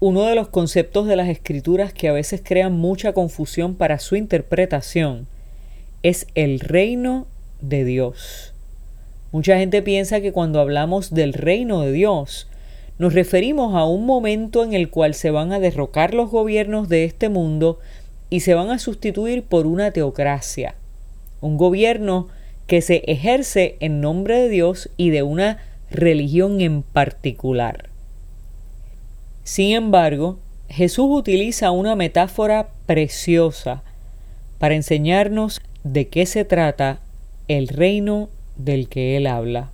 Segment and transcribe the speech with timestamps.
[0.00, 4.14] Uno de los conceptos de las escrituras que a veces crean mucha confusión para su
[4.14, 5.26] interpretación
[6.04, 7.26] es el reino
[7.60, 8.54] de Dios.
[9.32, 12.46] Mucha gente piensa que cuando hablamos del reino de Dios,
[13.00, 17.04] nos referimos a un momento en el cual se van a derrocar los gobiernos de
[17.04, 17.80] este mundo
[18.30, 20.76] y se van a sustituir por una teocracia,
[21.40, 22.28] un gobierno
[22.68, 25.58] que se ejerce en nombre de Dios y de una
[25.90, 27.88] religión en particular.
[29.48, 30.38] Sin embargo,
[30.68, 33.82] Jesús utiliza una metáfora preciosa
[34.58, 37.00] para enseñarnos de qué se trata
[37.48, 39.72] el reino del que Él habla.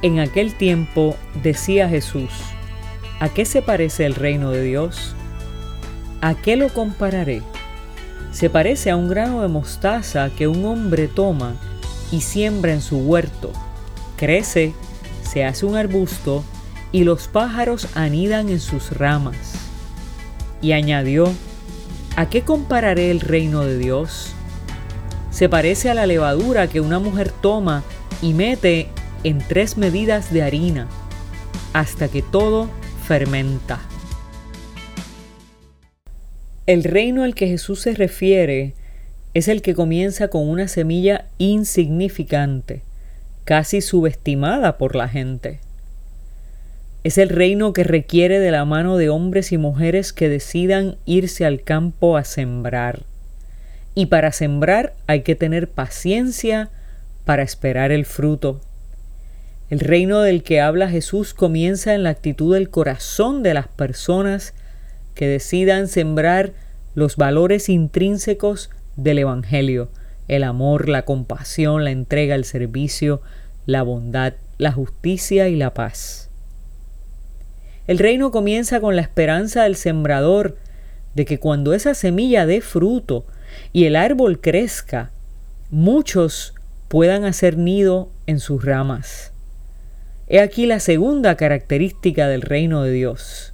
[0.00, 2.30] En aquel tiempo decía Jesús,
[3.20, 5.14] ¿a qué se parece el reino de Dios?
[6.20, 7.42] ¿A qué lo compararé?
[8.32, 11.54] Se parece a un grano de mostaza que un hombre toma
[12.10, 13.52] y siembra en su huerto.
[14.16, 14.74] Crece,
[15.22, 16.42] se hace un arbusto
[16.90, 19.36] y los pájaros anidan en sus ramas.
[20.60, 21.32] Y añadió,
[22.16, 24.32] ¿a qué compararé el reino de Dios?
[25.30, 27.84] Se parece a la levadura que una mujer toma
[28.22, 28.88] y mete
[29.22, 30.88] en tres medidas de harina
[31.72, 32.68] hasta que todo
[33.06, 33.78] fermenta.
[36.68, 38.74] El reino al que Jesús se refiere
[39.32, 42.82] es el que comienza con una semilla insignificante,
[43.44, 45.60] casi subestimada por la gente.
[47.04, 51.46] Es el reino que requiere de la mano de hombres y mujeres que decidan irse
[51.46, 53.04] al campo a sembrar.
[53.94, 56.68] Y para sembrar hay que tener paciencia
[57.24, 58.60] para esperar el fruto.
[59.70, 64.52] El reino del que habla Jesús comienza en la actitud del corazón de las personas
[65.18, 66.52] que decidan sembrar
[66.94, 69.90] los valores intrínsecos del Evangelio,
[70.28, 73.20] el amor, la compasión, la entrega, el servicio,
[73.66, 76.30] la bondad, la justicia y la paz.
[77.88, 80.56] El reino comienza con la esperanza del sembrador
[81.16, 83.26] de que cuando esa semilla dé fruto
[83.72, 85.10] y el árbol crezca,
[85.68, 86.54] muchos
[86.86, 89.32] puedan hacer nido en sus ramas.
[90.28, 93.52] He aquí la segunda característica del reino de Dios.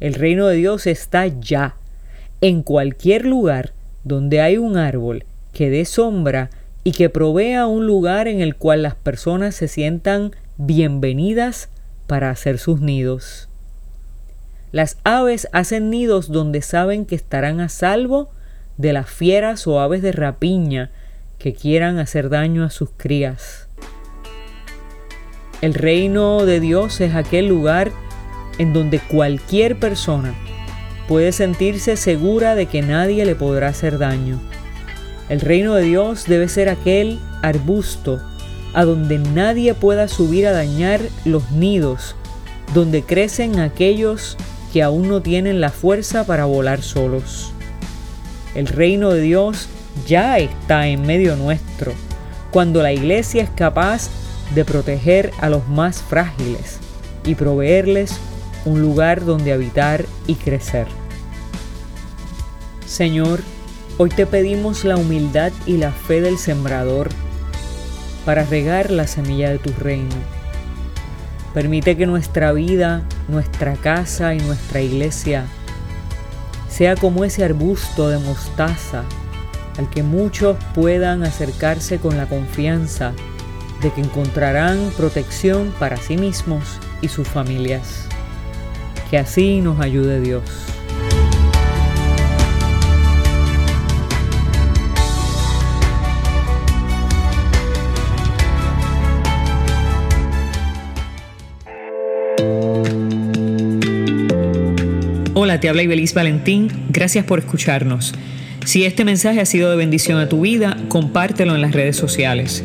[0.00, 1.76] El reino de Dios está ya,
[2.40, 3.72] en cualquier lugar
[4.02, 6.48] donde hay un árbol que dé sombra
[6.84, 11.68] y que provea un lugar en el cual las personas se sientan bienvenidas
[12.06, 13.50] para hacer sus nidos.
[14.72, 18.30] Las aves hacen nidos donde saben que estarán a salvo
[18.78, 20.90] de las fieras o aves de rapiña
[21.38, 23.68] que quieran hacer daño a sus crías.
[25.60, 27.92] El reino de Dios es aquel lugar
[28.60, 30.34] en donde cualquier persona
[31.08, 34.38] puede sentirse segura de que nadie le podrá hacer daño.
[35.30, 38.20] El reino de Dios debe ser aquel arbusto
[38.74, 42.14] a donde nadie pueda subir a dañar los nidos,
[42.74, 44.36] donde crecen aquellos
[44.74, 47.54] que aún no tienen la fuerza para volar solos.
[48.54, 49.68] El reino de Dios
[50.06, 51.94] ya está en medio nuestro,
[52.50, 54.10] cuando la iglesia es capaz
[54.54, 56.78] de proteger a los más frágiles
[57.24, 58.20] y proveerles
[58.64, 60.86] un lugar donde habitar y crecer.
[62.86, 63.40] Señor,
[63.98, 67.08] hoy te pedimos la humildad y la fe del sembrador
[68.24, 70.16] para regar la semilla de tu reino.
[71.54, 75.46] Permite que nuestra vida, nuestra casa y nuestra iglesia
[76.68, 79.04] sea como ese arbusto de mostaza
[79.78, 83.12] al que muchos puedan acercarse con la confianza
[83.82, 88.06] de que encontrarán protección para sí mismos y sus familias.
[89.10, 90.42] Que así nos ayude Dios.
[105.34, 106.68] Hola, te habla Ibeliz Valentín.
[106.90, 108.14] Gracias por escucharnos.
[108.64, 112.62] Si este mensaje ha sido de bendición a tu vida, compártelo en las redes sociales.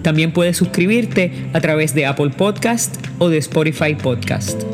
[0.00, 4.73] También puedes suscribirte a través de Apple Podcast o de Spotify Podcast.